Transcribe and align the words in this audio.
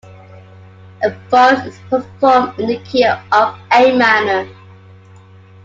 "A 1.03 1.11
Forest" 1.29 1.67
is 1.67 1.77
performed 1.87 2.59
in 2.59 2.69
the 2.69 2.79
key 2.79 3.05
of 3.05 3.19
A 3.71 3.95
minor. 3.95 4.47